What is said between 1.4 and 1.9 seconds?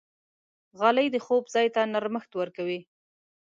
ځای ته